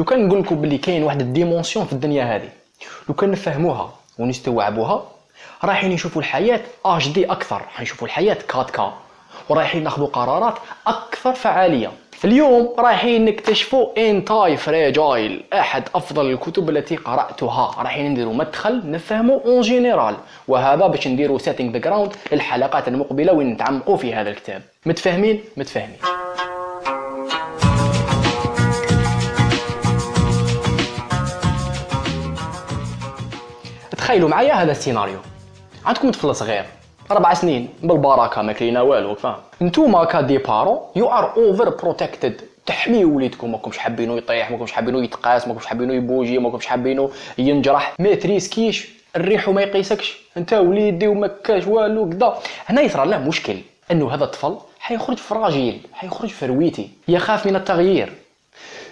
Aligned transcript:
لو 0.00 0.04
كان 0.04 0.28
نقول 0.28 0.40
لكم 0.40 0.60
بلي 0.60 0.78
كاين 0.78 1.02
واحد 1.02 1.20
ال 1.20 1.27
dimension 1.27 1.86
في 1.86 1.92
الدنيا 1.92 2.36
هذه 2.36 2.48
لو 3.08 3.14
كان 3.14 3.30
نفهموها 3.30 3.94
ونستوعبوها 4.18 5.04
رايحين 5.64 5.90
نشوفوا 5.90 6.22
الحياة 6.22 6.60
HD 6.84 7.24
أكثر 7.26 7.56
راح 7.56 7.80
نشوفوا 7.80 8.06
الحياة 8.06 8.36
4K 8.54 8.92
ورايحين 9.48 9.84
ناخذوا 9.84 10.06
قرارات 10.06 10.54
أكثر 10.86 11.32
فعالية. 11.32 11.92
اليوم 12.24 12.74
رايحين 12.78 13.24
نكتشفوا 13.24 14.10
Antifragile 14.10 15.44
أحد 15.54 15.84
أفضل 15.94 16.30
الكتب 16.30 16.70
التي 16.70 16.96
قرأتها. 16.96 17.74
رايحين 17.78 18.10
نديروا 18.10 18.34
مدخل 18.34 18.90
نفهموا 18.90 19.40
en 19.44 19.60
général 19.60 20.16
وهذا 20.48 20.86
باش 20.86 21.08
نديروا 21.08 21.38
setting 21.38 21.72
the 21.72 21.78
ground 21.78 22.12
للحلقات 22.32 22.88
المقبلة 22.88 23.32
وين 23.32 23.50
نتعمقوا 23.50 23.96
في 23.96 24.14
هذا 24.14 24.30
الكتاب. 24.30 24.62
متفاهمين؟ 24.86 25.40
متفاهمين. 25.56 25.98
تخيلوا 34.10 34.28
معايا 34.28 34.54
هذا 34.54 34.72
السيناريو. 34.72 35.18
عندكم 35.86 36.10
طفل 36.10 36.34
صغير 36.34 36.64
أربع 37.10 37.34
سنين 37.34 37.68
بالبركة 37.82 38.42
ما 38.42 38.52
كاينة 38.52 38.82
والو 38.82 39.14
فاهم؟ 39.14 39.36
نتوما 39.62 40.04
ك 40.04 40.12
des 40.12 40.38
parents 40.38 40.78
you 40.96 41.08
are 41.08 41.36
over 41.36 41.68
protected 41.68 42.40
تحميو 42.66 43.16
وليدكم 43.16 43.52
ماكمش 43.52 43.78
حابينو 43.78 44.16
يطيح 44.16 44.50
ماكمش 44.50 44.72
حابينو 44.72 45.00
يتقاس 45.00 45.48
ماكمش 45.48 45.66
حابينو 45.66 45.92
يبوجي 45.92 46.38
ماكمش 46.38 46.66
حابينو 46.66 47.10
ينجرح. 47.38 47.94
ما 47.98 48.14
تريسكيش 48.14 48.88
الريح 49.16 49.48
وما 49.48 49.62
يقيسكش. 49.62 50.18
انت 50.36 50.52
وليدي 50.52 51.06
وما 51.06 51.26
كاش 51.44 51.66
والو 51.66 52.10
كدا. 52.10 52.34
هنا 52.66 52.80
يصرى 52.80 53.06
له 53.06 53.18
مشكل 53.18 53.56
انه 53.90 54.14
هذا 54.14 54.24
الطفل 54.24 54.56
حيخرج 54.80 55.16
fragile 55.16 55.80
حيخرج 55.92 56.30
فرويتي 56.30 56.90
يخاف 57.08 57.46
من 57.46 57.56
التغيير. 57.56 58.12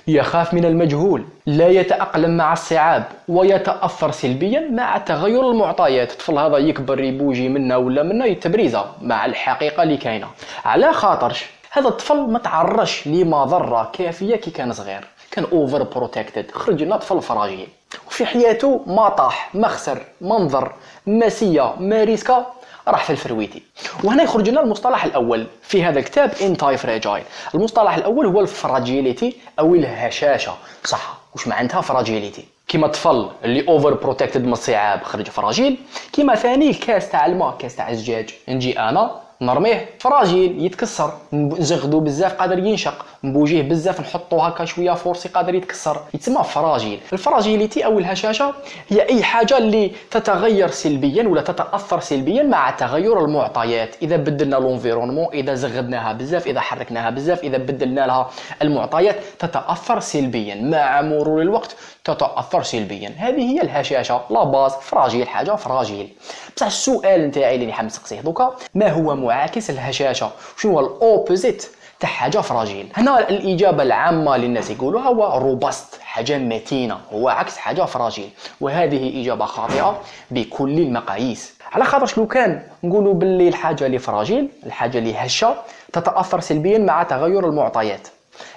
يخاف 0.08 0.54
من 0.54 0.64
المجهول 0.64 1.24
لا 1.46 1.68
يتأقلم 1.68 2.36
مع 2.36 2.52
الصعاب 2.52 3.04
ويتأثر 3.28 4.10
سلبيا 4.10 4.68
مع 4.70 4.98
تغير 4.98 5.50
المعطيات. 5.50 6.12
الطفل 6.12 6.38
هذا 6.38 6.56
يكبر 6.56 7.00
يبوجي 7.00 7.48
منا 7.48 7.76
ولا 7.76 8.02
منا 8.02 8.26
يتبريزا 8.26 8.94
مع 9.02 9.24
الحقيقة 9.24 9.82
اللي 9.82 9.96
كاينة. 9.96 10.26
على 10.64 10.92
خاطرش 10.92 11.46
هذا 11.70 11.88
الطفل 11.88 12.16
ما 12.16 12.38
تعرضش 12.38 13.06
لمضرة 13.06 13.90
كافية 13.92 14.36
كي 14.36 14.50
كان 14.50 14.72
صغير. 14.72 15.04
كان 15.38 15.46
over 15.52 15.82
protected 15.82 16.50
خرج 16.50 16.82
لنا 16.82 16.96
طفل 16.96 17.22
fragile 17.22 17.68
وفي 18.06 18.26
حياته 18.26 18.80
ما 18.86 19.08
طاح 19.08 19.54
ما 19.54 19.68
خسر 19.68 20.02
ما 20.20 20.38
نظر 20.38 20.72
ما 21.06 21.28
سيا 21.28 21.74
ما 21.78 22.04
ريسكا 22.04 22.46
راح 22.88 23.04
في 23.04 23.10
الفرويتي. 23.10 23.62
وهنا 24.04 24.22
يخرج 24.22 24.48
لنا 24.48 24.60
المصطلح 24.60 25.04
الأول 25.04 25.46
في 25.62 25.84
هذا 25.84 25.98
الكتاب 25.98 26.32
antifragile 26.42 27.24
المصطلح 27.54 27.94
الأول 27.94 28.26
هو 28.26 28.40
ال 28.40 28.50
fragilité 28.50 29.36
أو 29.58 29.74
الهشاشة. 29.74 30.52
صح. 30.84 31.18
وش 31.34 31.48
معناتها 31.48 31.80
fragilité 31.80 32.44
كيما 32.68 32.86
الطفل 32.86 33.30
اللي 33.44 33.68
over 33.68 33.94
protected 33.94 34.44
من 34.44 34.52
الصعاب 34.52 35.02
خرج 35.02 35.28
fragile 35.28 35.78
كيما 36.12 36.34
ثاني 36.34 36.70
الكاس 36.70 37.10
تاع 37.10 37.26
الماء 37.26 37.56
كاس 37.58 37.76
تاع 37.76 37.90
الزجاج. 37.90 38.34
نجي 38.48 38.78
أنا. 38.78 39.27
نرميه 39.40 39.88
fragile 39.98 40.64
يتكسر. 40.64 41.12
نزغدو 41.32 42.00
بزاف 42.00 42.34
قادر 42.34 42.58
ينشق. 42.58 43.06
نبوجيه 43.24 43.62
بزاف 43.62 44.00
نحطو 44.00 44.38
هكا 44.38 44.64
شوية 44.64 44.92
forcé 44.92 45.28
قادر 45.28 45.54
يتكسر. 45.54 46.00
يتسمى 46.14 46.44
fragile. 46.44 47.00
ال 47.12 47.19
fragilité 47.19 47.84
أو 47.84 47.98
الهشاشه 47.98 48.54
هي 48.88 49.08
أي 49.08 49.22
حاجة 49.22 49.58
اللي 49.58 49.92
تتغير 50.10 50.68
سلبيا 50.68 51.28
ولا 51.28 51.42
تتأثر 51.42 52.00
سلبيا 52.00 52.42
مع 52.42 52.70
تغير 52.70 53.24
المعطيات. 53.24 53.96
إذا 54.02 54.16
بدلنا 54.16 54.56
l'environnement 54.56 55.26
إذا 55.34 55.54
زغدناها 55.54 56.12
بزاف 56.12 56.46
إذا 56.46 56.60
حركناها 56.60 57.10
بزاف 57.10 57.42
إذا 57.42 57.58
بدلنا 57.58 58.06
لها 58.06 58.30
المعطيات 58.62 59.16
تتأثر 59.38 60.00
سلبيا. 60.00 60.54
مع 60.54 61.02
مرور 61.02 61.42
الوقت 61.42 61.76
تتأثر 62.14 62.62
سلبيا. 62.62 63.14
هذه 63.18 63.40
هي 63.40 63.60
الهشاشة. 63.62 64.20
la 64.30 64.44
base 64.44 64.72
fragile. 64.72 65.28
حاجة 65.28 65.56
fragile. 65.56 66.12
بصح 66.56 66.66
السؤال 66.66 67.28
نتاعي 67.28 67.54
اللي 67.54 67.72
حاب 67.72 67.86
نسقسيه 67.86 68.20
دوكا 68.20 68.54
ما 68.74 68.88
هو 68.90 69.16
معاكس 69.16 69.70
الهشاشة؟ 69.70 70.30
شنو 70.56 70.72
هو 70.72 70.80
ال 70.80 70.90
opposite 70.90 71.66
تاع 72.00 72.08
حاجة 72.08 72.38
fragile؟ 72.38 72.88
هنا 72.94 73.28
الإجابة 73.28 73.82
العامة 73.82 74.36
للناس 74.36 74.70
يقولوها 74.70 75.08
هو 75.08 75.38
robust 75.38 76.00
حاجة 76.00 76.38
متينة. 76.38 76.98
هو 77.12 77.28
عكس 77.28 77.56
حاجة 77.56 77.82
fragile. 77.82 78.30
وهذه 78.60 79.22
إجابة 79.22 79.44
خاطئة 79.44 80.00
بكل 80.30 80.78
المقاييس. 80.78 81.54
على 81.72 81.84
خاطرش 81.84 82.18
لو 82.18 82.26
كان 82.26 82.62
نقولوا 82.84 83.14
باللي 83.14 83.48
الحاجة 83.48 83.86
اللي 83.86 83.98
fragile 83.98 84.48
الحاجة 84.66 84.98
اللي 84.98 85.14
هشة 85.16 85.54
تتأثر 85.92 86.40
سلبيا 86.40 86.78
مع 86.78 87.02
تغير 87.02 87.48
المعطيات. 87.48 88.08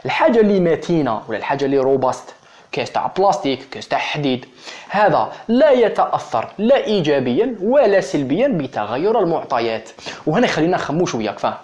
الحاجة 0.06 0.40
اللي 0.40 0.60
متينة 0.60 1.22
ولا 1.28 1.38
الحاجة 1.38 1.66
اللي 1.66 1.78
robust 1.78 2.36
كاس 2.72 2.92
تاع 2.92 3.12
بلاستيك 3.18 3.70
كاس 3.72 3.88
تاع 3.88 3.98
حديد. 3.98 4.46
هذا 4.90 5.32
لا 5.48 5.72
يتأثر 5.72 6.48
لا 6.58 6.86
ايجابيا 6.86 7.56
ولا 7.62 8.02
سلبيا 8.02 8.48
بتغير 8.48 9.20
المعطيات. 9.20 9.90
وهنا 10.28 10.48
خلينا 10.48 10.78
نخمو 10.78 11.06
شوية 11.06 11.32
فاهم 11.32 11.58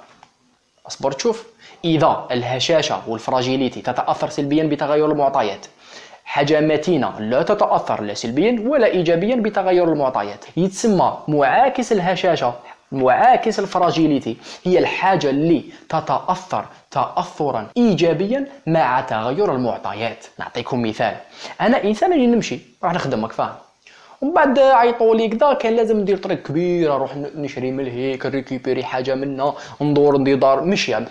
أصبر 0.88 1.12
تشوف. 1.12 1.48
إذا 1.86 2.28
الهشاشة 2.32 3.02
وال 3.08 3.21
fragilité 3.21 3.82
تتأثر 3.82 4.30
سلبيا 4.30 4.64
بتغير 4.64 5.12
المعطيات. 5.12 5.66
حاجة 6.26 6.60
متينة 6.60 7.20
لا 7.20 7.44
تتأثر 7.44 8.02
لا 8.02 8.14
سلبيا 8.14 8.64
ولا 8.68 8.88
إيجابيا 8.88 9.36
بتغير 9.36 9.94
المعطيات. 9.94 10.46
يتسمى 10.58 11.18
معاكس 11.28 11.92
الهشاشة. 11.92 12.54
معاكس 12.92 13.60
ال 13.60 13.67
fragilité. 13.67 14.38
هي 14.64 14.80
الحاجة 14.80 15.30
اللي 15.30 15.64
تتأثر 15.90 16.66
تأثرا 16.92 17.68
إيجابيا 17.78 18.48
مع 18.68 19.02
تغير 19.02 19.56
المعطيات. 19.56 20.26
نعطيكم 20.40 20.82
مثال. 20.82 21.18
أنا 21.62 21.84
إنسان 21.84 22.14
اللي 22.14 22.28
نمشي 22.28 22.60
راح 22.84 22.94
نخدم 22.94 23.28
فاهم 23.28 23.56
ومن 24.22 24.34
بعد 24.34 24.60
عيطوا 24.60 25.16
لي 25.16 25.28
كذا 25.28 25.54
كان 25.54 25.76
لازم 25.76 26.00
ندير 26.00 26.18
طريق 26.18 26.44
كبير 26.44 26.94
نروح 26.94 27.16
نشري 27.16 27.72
من 27.72 27.88
هيك 27.88 28.26
نريكيبيري 28.26 28.84
حاجة 28.84 29.16
منا 29.16 29.54
ندور 29.82 30.18
ندير 30.18 30.38
دار 30.38 30.64
مشيه 30.64 31.08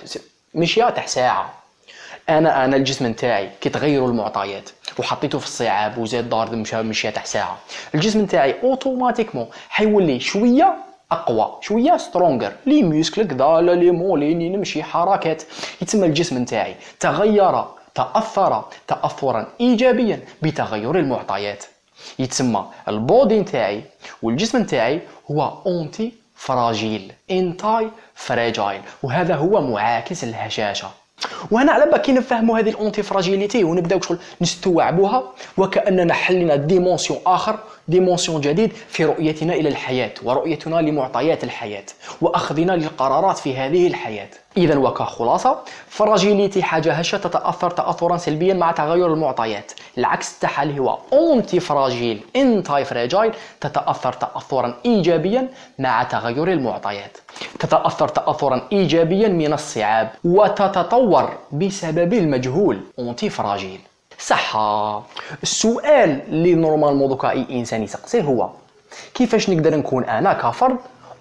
مشيه 0.54 0.90
تاع 0.90 1.06
ساعة. 1.06 1.54
أنا 2.28 2.64
أنا 2.64 2.76
الجسم 2.76 3.06
نتاعي 3.06 3.50
كي 3.60 3.68
تغيروا 3.68 4.08
المعطيات. 4.08 4.70
وحطيته 4.98 5.38
في 5.38 5.46
الصعاب 5.46 5.98
وزاد 5.98 6.28
دار 6.28 6.56
مشى 6.56 6.82
مشيه 6.82 7.10
تاع 7.10 7.24
ساعة. 7.24 7.58
الجسم 7.94 8.20
نتاعي 8.20 8.54
أوتوماتيكمون 8.62 9.46
حيولي 9.68 10.20
شوية 10.20 10.74
أقوى 11.12 11.58
شوية 11.60 11.96
stronger 11.96 12.52
les 12.66 12.82
muscles 12.82 13.26
كذا 13.28 13.60
لي 13.60 13.90
موليني 13.90 14.48
نمشي 14.48 14.82
حركات. 14.82 15.42
يتسمى 15.82 16.06
الجسم 16.06 16.38
نتاعي. 16.38 16.74
تغير 17.00 17.64
تأثر 17.94 18.64
تاثرا 18.88 19.46
ايجابيا 19.60 20.20
بتغير 20.42 20.98
المعطيات. 20.98 21.64
يتسمى 22.18 22.64
ال 22.88 22.99
body 22.99 23.40
نتاعي. 23.40 23.82
والجسم 24.22 24.58
نتاعي 24.58 25.00
هو 25.30 25.52
antifragile 25.66 27.12
antifragile 27.30 28.80
وهذا 29.02 29.34
هو 29.34 29.60
معاكس 29.60 30.24
الهشاشة. 30.24 30.88
وهنا 31.50 31.72
على 31.72 31.84
بالك 31.84 32.00
كي 32.00 32.12
نفهموا 32.12 32.58
هذه 32.58 32.70
ال 32.70 33.02
antifragilité 33.02 33.64
ونبداو 33.64 34.00
شغل 34.00 34.18
نستوعبوها 34.40 35.22
وكأننا 35.58 36.14
حلنا 36.14 36.56
dimension 36.56 37.20
آخر. 37.26 37.58
dimension 37.88 38.40
جديد 38.40 38.72
في 38.88 39.04
رؤيتنا 39.04 39.54
إلى 39.54 39.68
الحياة 39.68 40.12
ورؤيتنا 40.22 40.76
لمعطيات 40.76 41.44
الحياة 41.44 41.84
وأخذنا 42.20 42.72
للقرارات 42.72 43.38
في 43.38 43.56
هذه 43.56 43.86
الحياة. 43.86 44.28
اذا 44.56 44.78
وكخلاصه 44.78 45.58
fragilité 45.88 46.62
حاجة 46.62 46.92
هشة 46.92 47.18
تتأثر 47.18 47.70
تاثرا 47.70 48.16
سلبيا 48.16 48.54
مع 48.54 48.72
تغير 48.72 49.12
المعطيات. 49.12 49.72
العكس 49.98 50.38
تاعها 50.38 50.62
اللي 50.62 50.78
هو 50.78 50.98
antifragile 51.12 52.20
antifragile 52.36 53.32
تتأثر 53.60 54.12
تاثرا 54.12 54.74
ايجابيا 54.86 55.48
مع 55.78 56.02
تغير 56.02 56.52
المعطيات. 56.52 57.18
تتأثر 57.58 58.08
تاثرا 58.08 58.68
ايجابيا 58.72 59.28
من 59.28 59.52
الصعاب 59.52 60.10
وتتطور 60.24 61.32
بسبب 61.52 62.12
المجهول 62.12 62.80
antifragile 62.98 63.80
صح 64.18 64.56
السؤال 65.42 66.20
اللي 66.28 66.54
normalement 66.54 67.08
دوكا 67.08 67.30
اي 67.30 67.46
إنسان 67.50 67.82
يسقسيه 67.82 68.22
هو 68.22 68.50
كيفاش 69.14 69.50
نقدر 69.50 69.76
نكون 69.76 70.04
أنا 70.04 70.32
كفرد 70.32 70.76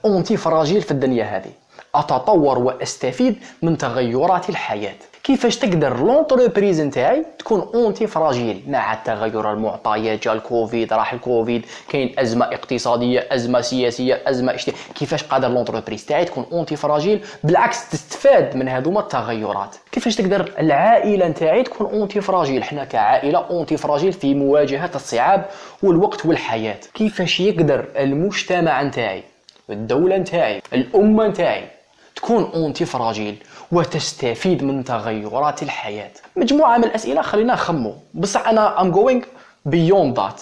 antifragile 0.06 0.82
في 0.82 0.92
الدنيا 0.92 1.24
هذه؟ 1.24 1.52
أتطور 1.96 2.60
وأستفيد 2.60 3.36
من 3.62 3.78
تغيرات 3.78 4.50
الحياة. 4.50 4.96
كيفاش 5.26 5.58
تقدر 5.58 5.98
l'entreprise 5.98 6.82
نتاعي 6.82 7.26
تكون 7.40 7.70
antifragile 7.74 8.64
مع 8.68 8.94
تغير 8.94 9.54
المعطيات 9.54 10.24
جا 10.24 10.34
الكوفيد 10.34 10.94
راح 10.94 11.14
الكوفيد 11.14 11.66
كاين 11.90 12.20
أزمة 12.20 12.46
اقتصادية 12.46 13.28
أزمة 13.32 13.62
سياسية 13.62 14.22
أزمة 14.28 14.54
اجتماعية. 14.54 14.84
كيفاش 14.96 15.24
قادر 15.24 15.48
l'entreprise 15.48 16.06
تاعي 16.06 16.26
تكون 16.26 16.46
antifragile 16.52 17.22
بالعكس 17.44 17.90
تستفاد 17.90 18.56
من 18.56 18.68
هذوما 18.68 19.00
التغيرات. 19.00 19.76
كيفاش 19.92 20.16
تقدر 20.16 20.52
العائلة 20.60 21.28
نتاعي 21.28 21.64
تكون 21.64 21.88
antifragile 21.88 22.64
حنا 22.64 22.84
كعائلة 22.84 23.40
antifragile 23.40 24.14
في 24.14 24.34
مواجهة 24.34 24.92
الصعاب 24.96 25.46
والوقت 25.84 26.26
والحياة. 26.26 26.80
كيفاش 26.94 27.40
يقدر 27.40 27.86
المجتمع 27.98 28.84
نتاعي 28.84 29.24
الدولة 29.70 30.18
نتاعي 30.18 30.62
الأمة 30.74 31.28
نتاعي 31.28 31.75
تكون 32.16 32.44
antifragile 32.44 33.44
وتستفيد 33.72 34.64
من 34.64 34.84
تغيرات 34.84 35.64
الحياة. 35.64 36.12
مجموعة 36.36 36.78
من 36.78 36.84
الأسئلة 36.84 37.22
خلينا 37.22 37.54
نخمو. 37.54 37.96
بصح 38.14 38.48
أنا 38.48 38.78
I'm 38.78 38.96
going 38.96 39.26
beyond 39.70 40.20
that. 40.20 40.42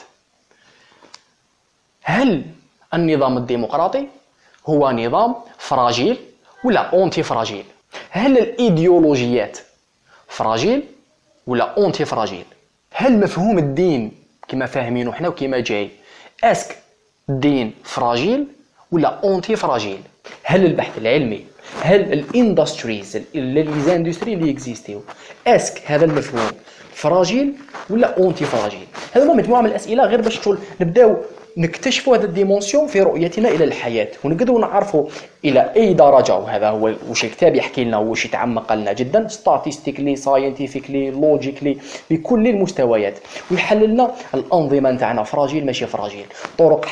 هل 2.03 2.43
النظام 2.93 3.37
الديمقراطي 3.37 4.07
هو 4.69 4.91
نظام 4.91 5.35
fragile 5.57 6.17
ولا 6.63 6.79
antifragile؟ 6.79 7.65
هل 8.09 8.37
الإيديولوجيات 8.37 9.59
fragile 10.27 10.83
ولا 11.47 11.63
antifragile؟ 11.77 12.45
هل 12.91 13.19
مفهوم 13.19 13.57
الدين 13.57 14.11
كما 14.47 14.65
فاهمينه 14.65 15.11
حنا 15.11 15.27
وكما 15.27 15.59
جاي 15.59 15.89
est-ce 16.43 16.66
que 16.66 16.77
الدين 17.29 17.73
fragile 17.83 18.47
ولا 18.91 19.07
antifragile؟ 19.23 20.01
هل 20.43 20.65
البحث 20.65 20.97
العلمي 20.97 21.45
هل 21.85 22.13
ال 22.13 22.23
industries 22.23 23.17
les 23.35 23.81
industries 23.81 24.33
اللي 24.33 24.51
اكزيستيو 24.51 25.01
est-ce 25.47 25.70
que 25.70 25.81
هذا 25.85 26.05
المفهوم 26.05 26.51
fragile 26.93 27.53
ولا 27.89 28.17
antifragile؟ 28.17 28.87
هذا 29.13 29.25
مجموعة 29.33 29.61
من 29.61 29.69
الأسئلة 29.69 30.05
غير 30.05 30.21
باش 30.21 30.39
نبداو 30.81 31.17
نكتشفوا 31.57 32.17
هذا 32.17 32.25
ال 32.25 32.31
dimension 32.31 32.87
في 32.87 33.01
رؤيتنا 33.01 33.49
إلى 33.49 33.63
الحياة. 33.63 34.07
ونقدروا 34.23 34.59
نعرفوا 34.59 35.05
إلى 35.45 35.71
أي 35.75 35.93
درجة. 35.93 36.35
وهذا 36.35 36.69
هو 36.69 36.91
واش 37.09 37.25
الكتاب 37.25 37.55
يحكي 37.55 37.83
لنا 37.83 37.97
واش 37.97 38.25
يتعمق 38.25 38.73
لنا 38.73 38.93
جدا. 38.93 39.27
statistically 39.27 40.15
scientifically 40.15 41.11
logically 41.11 41.77
بكل 42.09 42.47
المستويات. 42.47 43.19
ويحلل 43.51 43.89
لنا 43.89 44.11
الأنظمة 44.33 44.91
نتاعنا. 44.91 45.23
fragile 45.23 45.65
ماشي 45.65 45.87
fragile 45.87 46.25
طرق 46.57 46.85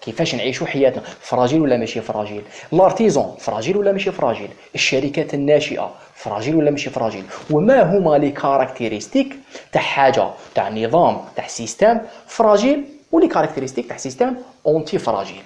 كيفاش 0.00 0.34
نعيشوا 0.34 0.66
حياتنا. 0.66 1.02
fragile 1.20 1.60
ولا 1.60 1.76
ماشي 1.76 2.00
fragile 2.00 2.42
l'artisan 2.72 3.34
fragile 3.38 3.76
ولا 3.76 3.92
ماشي 3.92 4.12
fragile 4.12 4.48
الشركات 4.74 5.34
الناشئة 5.34 5.90
fragile 6.14 6.54
ولا 6.56 6.70
ماشي 6.70 6.90
fragile 6.90 7.24
وما 7.50 7.82
هما 7.82 8.18
les 8.18 8.30
caractéristiques 8.30 9.36
تاع 9.72 9.82
حاجة 9.82 10.26
تاع 10.54 10.68
نظام 10.68 11.20
تاع 11.36 11.46
système 11.46 11.98
fragile 12.26 12.84
و 13.14 13.18
les 13.18 13.28
caractéristiques 13.28 13.88
تاع 13.88 13.96
système 13.96 14.34
antifragile. 14.66 15.42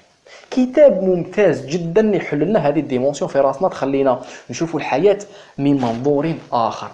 كتاب 0.51 1.03
ممتاز 1.03 1.67
جدا 1.67 2.17
يحل 2.17 2.39
لنا 2.39 2.59
هذه 2.69 2.81
ال 2.81 2.86
dimension 2.86 3.31
في 3.31 3.41
راسنا 3.41 3.69
تخلينا 3.69 4.21
نشوفوا 4.51 4.81
الحياة 4.81 5.19
من 5.59 5.81
منظور 5.81 6.35
آخر. 6.53 6.91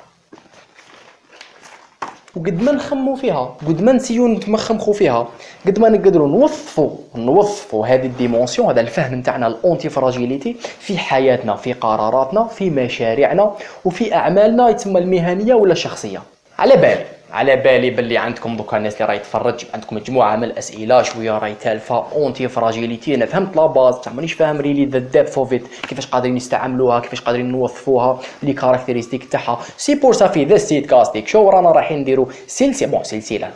وقد 2.37 2.63
ما 2.63 2.73
نخمو 2.73 3.15
فيها 3.15 3.57
قد 3.67 3.83
ما 3.83 3.93
نسيو 3.93 4.29
نتمخمخو 4.29 4.93
فيها 4.93 5.29
قد 5.67 5.79
ما 5.79 5.89
نقدروا 5.89 6.29
نوظفوا 6.29 6.91
نوظفوا 7.15 7.87
هذه 7.87 8.07
ال 8.07 8.13
dimension 8.13 8.69
هذا 8.69 8.81
الفهم 8.81 9.15
نتاعنا 9.15 9.47
ال 9.47 9.89
antifragilité 9.89 10.57
في 10.79 10.99
حياتنا 10.99 11.55
في 11.57 11.73
قراراتنا 11.73 12.45
في 12.45 12.71
مشاريعنا 12.71 13.55
وفي 13.85 14.15
أعمالنا 14.15 14.69
يتسمى 14.69 15.01
المهنية 15.01 15.55
ولا 15.55 15.73
الشخصيه 15.73 16.23
على 16.59 16.77
بالي 16.77 17.14
على 17.35 17.57
بالي 17.57 17.91
باللي 17.91 18.19
عندكم 18.19 18.57
دوكا 18.57 18.77
الناس 18.77 18.95
اللي 18.95 19.05
راهي 19.07 19.19
تفرج 19.19 19.65
عندكم 19.75 19.97
مجموعة 19.97 20.37
من 20.37 20.45
الأسئلة 20.45 21.03
شوية 21.03 21.39
راهي 21.39 21.55
تالفة 21.55 22.05
antifragilité 22.13 23.15
أنا 23.15 23.27
فهمت 23.27 23.57
la 23.57 23.67
base 23.67 23.95
بصح 23.95 24.13
مانيش 24.13 24.33
فاهم 24.33 24.61
really 24.61 24.85
the 24.85 24.99
depth 24.99 25.39
of 25.39 25.55
كيفاش 25.89 26.07
قادرين 26.07 26.37
يستعملوها 26.37 27.01
كيفاش 27.01 27.21
قادرين 27.21 27.53
نوظفوها 27.53 28.21
les 28.43 28.53
caractéristiques 28.53 29.25
تاعها. 29.25 29.61
c'est 29.77 29.95
pour 29.95 30.13
ça 30.13 30.29
في 30.29 30.45
ذا 30.45 30.57
سيت 30.57 30.87
كاستيك 30.87 31.29
شو 31.29 31.49
رانا 31.51 31.71
رايحين 31.71 31.99
نديرو 31.99 32.29
سلسلة 32.47 32.89
bon 32.89 33.05
سلسلة 33.05 33.51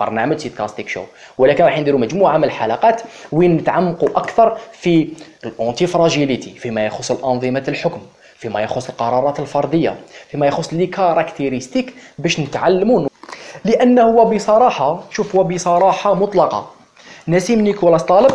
برنامج 0.00 0.38
سيت 0.38 0.54
كاستيك 0.54 0.88
شو 0.88 1.02
ولكن 1.38 1.64
راح 1.64 1.78
نديروا 1.78 2.00
مجموعة 2.00 2.38
من 2.38 2.44
الحلقات 2.44 3.02
وين 3.32 3.56
نتعمقوا 3.56 4.08
أكثر 4.08 4.58
في 4.72 5.08
ال 5.44 5.86
antifragilité 5.86 6.50
فيما 6.50 6.86
يخص 6.86 7.10
الأنظمة 7.10 7.64
الحكم 7.68 8.00
فيما 8.36 8.60
يخص 8.60 8.88
القرارات 8.88 9.40
الفردية 9.40 9.94
فيما 10.30 10.46
يخص 10.46 10.74
les 10.74 10.86
caractéristiques 10.86 11.94
باش 12.18 12.40
نتعلموا 12.40 13.09
لأنه 13.64 14.02
هو 14.02 14.24
بصراحه 14.24 15.00
شوف 15.10 15.36
هو 15.36 15.44
بصراحه 15.44 16.14
مطلقة. 16.14 16.70
نسيم 17.28 17.60
نيكولاس 17.60 18.02
طالب 18.02 18.34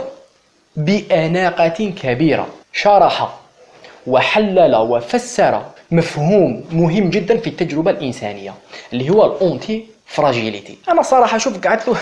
بأناقة 0.75 1.93
كبيرة 2.01 2.47
شرح 2.73 3.29
وحلل 4.07 4.75
وفسر 4.75 5.61
مفهوم 5.91 6.63
مهم 6.71 7.09
جدا 7.09 7.37
في 7.37 7.47
التجربة 7.47 7.91
الإنسانية 7.91 8.53
اللي 8.93 9.09
هو 9.09 9.25
ال 9.25 9.85
antifragilité 10.05 10.77
أنا 10.89 11.01
صراحة 11.01 11.37
شوف 11.37 11.67
قعدت 11.67 11.87
له 11.87 11.97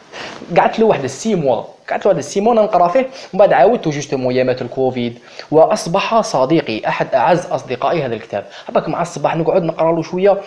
قعدت 0.58 0.78
له 0.78 0.86
واحد 0.86 1.04
ال 1.04 1.12
six 1.12 1.34
mois 1.34 1.64
قعدت 1.90 2.04
له 2.04 2.08
واحد 2.08 2.18
ال 2.18 2.24
six 2.24 2.40
mois 2.40 2.54
نقرأ 2.54 2.88
فيه 2.88 3.00
ومن 3.00 3.38
بعد 3.40 3.52
عاودته 3.52 3.90
justement 3.90 4.34
أيامات 4.34 4.62
الكوفيد 4.62 5.18
وأصبح 5.50 6.20
صديقي 6.20 6.88
أحد 6.88 7.14
أعز 7.14 7.46
أصدقائي 7.46 8.02
هذا 8.02 8.14
الكتاب. 8.14 8.46
هباك 8.68 8.88
مع 8.88 9.02
الصباح 9.02 9.36
نقعد 9.36 9.62
نقرأ 9.62 9.92
له 9.92 10.02
شوية 10.02 10.40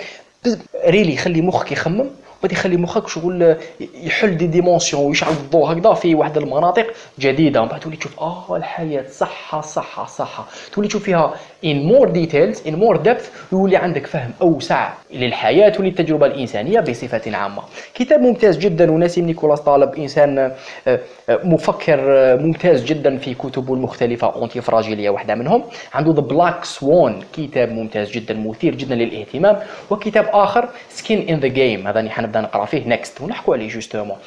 really 0.86 1.14
يخلي 1.14 1.42
مخك 1.42 1.72
يخمم 1.72 2.10
غادي 2.44 2.56
يخلي 2.56 2.78
مخك 2.78 3.08
شغل 3.08 3.56
يحل 4.04 4.38
des 4.38 4.48
dimensions 4.48 5.04
ويشعل 5.04 5.32
الضوء 5.32 5.72
هكذا 5.74 5.94
في 5.94 6.16
واحد 6.16 6.38
المناطق 6.38 6.88
جديدة. 7.20 7.62
ومن 7.62 7.70
بعد 7.70 7.80
تولي 7.80 7.98
تشوف 7.98 8.20
آه 8.20 8.56
الحياة 8.56 9.06
صحة 9.12 9.62
صحة 9.62 10.06
صحة. 10.06 10.46
تولي 10.74 10.88
تشوف 10.88 11.04
فيها 11.04 11.34
in 11.66 11.78
more 11.92 12.08
details 12.08 12.58
in 12.70 12.76
more 12.84 12.98
depth 13.08 13.26
يولي 13.52 13.76
عندك 13.76 14.08
فهم 14.08 14.32
أوسع 14.42 14.90
للحياة 15.14 15.74
وللتجربه 15.80 16.26
الإنسانية 16.26 16.80
بصفة 16.80 17.38
عامة. 17.38 17.62
كتاب 17.94 18.20
ممتاز 18.22 18.58
جدا 18.58 18.92
وناسيم 18.92 19.26
نيكولاس 19.26 19.60
طالب 19.60 19.96
إنسان 19.96 20.40
آه، 20.40 20.52
آه، 20.88 21.00
مفكر 21.44 22.00
آه، 22.00 22.36
ممتاز 22.36 22.84
جدا 22.84 23.18
في 23.18 23.34
كتبه 23.34 23.74
المختلفة 23.74 24.28
antifragile 24.28 25.10
واحدة 25.10 25.36
منهم. 25.36 25.64
عنده 25.94 26.14
The 26.14 26.20
Black 26.22 26.66
Swan 26.66 27.20
كتاب 27.38 27.72
ممتاز 27.72 28.12
جدا 28.12 28.34
مثير 28.34 28.76
جدا 28.76 28.96
للاهتمام. 28.96 29.60
وكتاب 29.90 30.30
آخر 30.34 30.70
Skin 30.90 31.30
in 31.30 31.40
the 31.40 31.48
Game 31.48 31.88
هذا 31.88 32.10
حنبدأ 32.10 32.42
نقرأ 32.42 32.66
فيه 32.66 32.88
next 32.88 33.22
ونحكوا 33.22 33.56
عليه 33.56 33.70
justement 33.70 34.18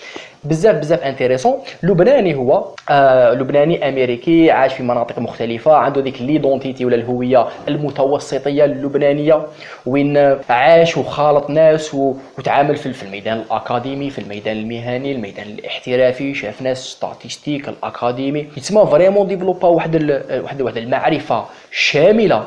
بزاف 0.44 0.76
بزاف 0.76 1.02
intéressant 1.02 1.54
لبناني 1.82 2.34
هو 2.34 2.64
آه 2.90 3.32
لبناني 3.34 3.88
أمريكي 3.88 4.50
عاش 4.50 4.74
في 4.74 4.82
مناطق 4.82 5.18
مختلفة 5.18 5.74
عنده 5.74 6.00
ديك 6.00 6.22
l'identité 6.22 6.84
ولا 6.84 6.96
الهوية 6.96 7.46
المتوسطية 7.68 8.64
اللبنانية 8.64 9.46
وين 9.86 10.38
عاش 10.50 10.96
وخالط 10.96 11.50
ناس 11.50 11.94
وتعامل 12.38 12.76
في 12.76 13.02
الميدان 13.02 13.36
الأكاديمي 13.38 14.10
في 14.10 14.18
الميدان 14.18 14.56
المهني 14.56 15.12
الميدان 15.12 15.46
الاحترافي 15.46 16.34
شاف 16.34 16.62
ناس 16.62 16.86
statistiques 16.86 17.68
الأكاديمي. 17.68 18.46
يتسمى 18.56 18.86
vraiment 18.86 19.26
développa 19.26 19.68
واحد 19.68 20.22
واحد 20.42 20.62
واحد 20.62 20.76
المعرفة 20.76 21.44
شاملة. 21.70 22.44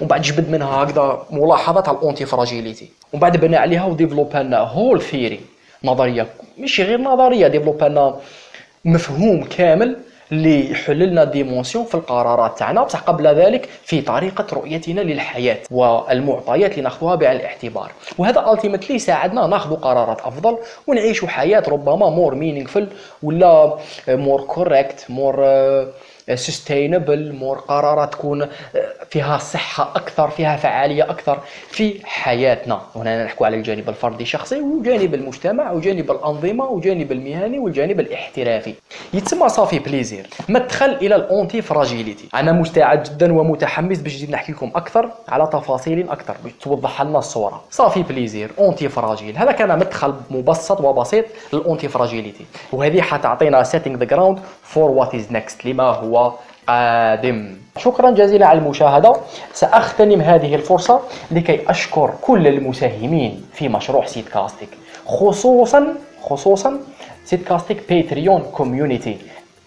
ومن 0.00 0.08
بعد 0.08 0.22
جبد 0.22 0.50
منها 0.50 0.82
هكذا 0.82 1.22
ملاحظات 1.30 1.88
على 1.88 1.98
ال 1.98 2.26
antifragilité 2.26 2.88
ومن 3.12 3.20
بعد 3.20 3.36
بنى 3.36 3.56
عليها 3.56 3.84
و 3.84 3.89
développa 3.89 4.38
لنا. 4.38 4.58
whole 4.58 5.02
theory 5.02 5.40
نظرية 5.84 6.26
ماشي 6.58 6.82
غير 6.82 7.00
نظرية 7.00 7.46
développa 7.48 7.84
لنا 7.84 8.14
مفهوم 8.84 9.44
كامل 9.44 9.96
اللي 10.32 10.70
يحل 10.70 10.98
لنا 10.98 11.24
dimension 11.24 11.84
في 11.84 11.94
القرارات 11.94 12.58
تاعنا 12.58 12.82
بصح 12.84 13.00
قبل 13.00 13.26
ذلك 13.26 13.68
في 13.84 14.00
طريقة 14.00 14.46
رؤيتنا 14.52 15.00
للحياة 15.00 15.58
والمعطيات 15.70 16.70
اللي 16.70 16.82
ناخذوها 16.82 17.14
بعين 17.14 17.36
الاعتبار. 17.36 17.92
وهذا 18.18 18.52
ultimately 18.52 18.96
يساعدنا 18.96 19.46
ناخذ 19.46 19.76
قرارات 19.76 20.20
أفضل 20.20 20.58
ونعيشوا 20.86 21.28
حياة 21.28 21.62
ربما 21.68 22.10
more 22.10 22.34
meaningful 22.34 22.86
ولا 23.22 23.74
more 24.08 24.40
correct 24.40 25.06
more 25.08 25.34
sustainable 26.34 27.32
more 27.32 27.58
قرارات 27.58 28.12
تكون 28.12 28.42
آه، 28.42 28.48
فيها 29.10 29.38
صحة 29.38 29.92
أكثر 29.96 30.28
فيها 30.30 30.56
فعالية 30.56 31.02
أكثر 31.10 31.38
في 31.70 32.06
حياتنا. 32.06 32.80
هنا 32.96 33.24
نحكو 33.24 33.44
على 33.44 33.56
الجانب 33.56 33.88
الفردي 33.88 34.22
الشخصي 34.22 34.60
وجانب 34.60 35.14
المجتمع 35.14 35.70
وجانب 35.72 36.10
الأنظمة 36.10 36.64
وجانب 36.64 37.12
المهني 37.12 37.58
والجانب 37.58 38.00
الاحترافي. 38.00 38.74
يتسمى 39.14 39.48
ça 39.48 39.58
fait 39.58 39.78
plaisir 39.78 40.26
مدخل 40.48 40.90
إلى 40.90 41.16
ال 41.16 41.62
antifragilité 41.62 42.28
أنا 42.34 42.52
مستعد 42.52 43.02
جدا 43.02 43.32
ومتحمس 43.32 43.98
باش 43.98 44.24
نحكي 44.24 44.52
لكم 44.52 44.72
أكثر 44.74 45.10
على 45.28 45.46
تفاصيل 45.46 46.10
أكثر 46.10 46.34
باش 46.44 46.52
توضح 46.60 47.02
لنا 47.02 47.18
الصورة. 47.18 47.64
ça 47.70 48.02
fait 48.02 48.50
plaisir 48.58 48.88
antifragile 48.88 49.36
هذا 49.38 49.52
كان 49.52 49.78
مدخل 49.78 50.14
مبسط 50.30 50.80
وبسيط 50.80 51.24
لل 51.52 51.88
antifragilité 51.88 52.44
وهذه 52.72 53.00
حتعطينا 53.00 53.64
setting 53.64 53.96
the 54.02 54.06
ground 54.06 54.38
for 54.74 54.88
what 54.98 55.14
is 55.14 55.32
next. 55.32 55.66
لما 55.66 55.84
هو. 55.84 56.11
قادم 56.68 57.56
شكرا 57.78 58.10
جزيلا 58.10 58.46
على 58.46 58.58
المشاهدة. 58.58 59.12
سأغتنم 59.52 60.20
هذه 60.20 60.54
الفرصة 60.54 61.00
لكي 61.30 61.70
أشكر 61.70 62.10
كل 62.22 62.46
المساهمين 62.46 63.44
في 63.52 63.68
مشروع 63.68 64.06
سيت 64.06 64.28
كاستيك 64.28 64.68
خصوصا 65.06 65.94
خصوصا 66.22 66.80
سيت 67.24 67.48
كاستيك 67.48 67.82
باتريون 67.88 68.42
community 68.42 69.16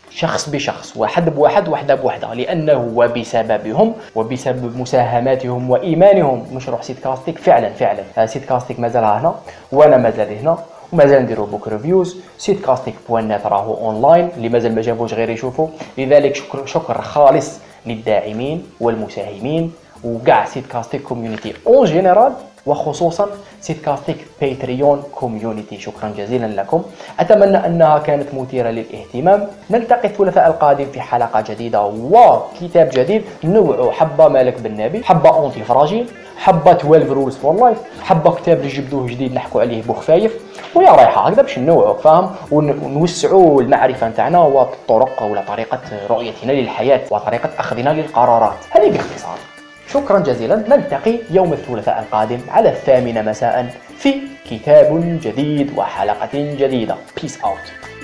شخص 0.09 0.49
بشخص 0.49 0.97
واحد 0.97 1.29
بواحد 1.29 1.67
وحده 1.69 1.95
بوحده 1.95 2.33
لأنه 2.33 2.91
وبسببهم 2.95 3.93
وبسبب 4.15 4.77
مساهماتهم 4.77 5.69
وإيمانهم 5.69 6.45
مشروع 6.53 6.81
سيت 6.81 6.99
كاستيك 6.99 7.37
فعلا 7.37 7.69
فعلا. 7.69 8.25
سيت 8.25 8.45
كاستيك 8.45 8.79
مازال 8.79 9.03
هنا 9.03 9.35
وأنا 9.71 9.97
مازال 9.97 10.37
هنا. 10.39 10.57
ومازال 10.93 11.23
نديرو 11.23 11.45
book 11.45 11.67
reviews. 11.67 12.17
سيت 12.37 12.65
كاستيك 12.65 12.95
point 13.09 13.27
net 13.27 13.45
راهو 13.45 13.73
أونلاين 13.73 14.29
اللي 14.37 14.49
مازال 14.49 14.75
ما 14.75 14.81
جابوش 14.81 15.13
غير 15.13 15.29
يشوفوا 15.29 15.67
لذلك 15.97 16.35
شكر 16.35 16.65
شكر 16.65 17.01
خالص 17.01 17.59
للداعمين 17.85 18.63
والمساهمين. 18.79 19.73
وكاع 20.03 20.45
سيت 20.45 20.65
كاستيك 20.65 21.01
community 21.01 21.53
en 21.67 21.85
général 21.85 22.33
وخصوصا 22.65 23.27
سيتكاستيك 23.61 24.17
باتريون 24.41 25.03
community 25.15 25.79
شكرا 25.79 26.13
جزيلا 26.17 26.45
لكم. 26.45 26.83
أتمنى 27.19 27.57
أنها 27.57 27.97
كانت 27.97 28.33
مثيرة 28.33 28.69
للاهتمام. 28.69 29.47
نلتقي 29.69 30.07
الثلاثاء 30.07 30.47
القادم 30.47 30.85
في 30.85 31.01
حلقة 31.01 31.43
جديدة 31.49 31.85
وكتاب 31.85 32.89
جديد. 32.93 33.23
نوع 33.43 33.91
حبة 33.91 34.27
مالك 34.27 34.61
بالنبي 34.61 35.03
حبة 35.03 35.29
antifragile 35.29 36.07
حبة 36.37 36.71
12 36.71 37.07
Rules 37.07 37.35
for 37.35 37.65
Life 37.65 37.77
حبة 38.01 38.31
كتاب 38.31 38.57
اللي 38.57 38.67
جبدوه 38.67 39.07
جديد 39.07 39.33
نحكوا 39.33 39.61
عليه 39.61 39.83
بوخفايف 39.83 40.33
ويا 40.75 40.91
رايحة 40.91 41.27
هكذا 41.27 41.41
باش 41.41 41.59
نوعوا 41.59 41.93
فاهم؟ 41.93 42.31
ونوسعوا 42.51 43.61
المعرفة 43.61 44.07
نتاعنا 44.07 44.39
والطرق 44.39 45.23
ولا 45.23 45.43
طريقة 45.47 45.79
رؤيتنا 46.09 46.51
للحياة 46.51 47.01
وطريقة 47.11 47.49
أخذنا 47.59 47.89
للقرارات. 47.89 48.57
هذه 48.71 48.89
باختصار. 48.91 49.54
شكرا 49.89 50.19
جزيلا. 50.19 50.55
نلتقي 50.55 51.19
يوم 51.31 51.53
الثلاثاء 51.53 51.99
القادم 51.99 52.39
على 52.49 52.69
الثامنة 52.69 53.21
مساء 53.21 53.75
في 53.97 54.13
كتاب 54.49 55.19
جديد 55.23 55.77
وحلقة 55.77 56.29
جديدة. 56.33 56.95
Peace 57.19 57.37
out. 57.43 57.94